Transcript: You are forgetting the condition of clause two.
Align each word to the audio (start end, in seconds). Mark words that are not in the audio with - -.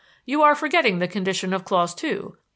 You 0.25 0.41
are 0.41 0.55
forgetting 0.55 0.97
the 0.97 1.07
condition 1.07 1.53
of 1.53 1.63
clause 1.63 1.93
two. 1.93 2.35